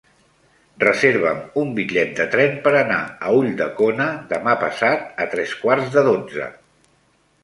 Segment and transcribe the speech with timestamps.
[0.83, 6.03] Reserva'm un bitllet de tren per anar a Ulldecona demà passat a tres quarts de
[6.09, 6.49] dotze.